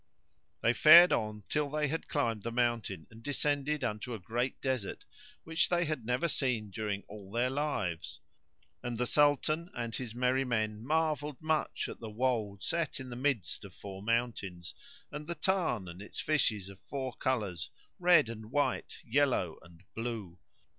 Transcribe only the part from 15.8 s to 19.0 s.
and its fishes of four colours, red and white,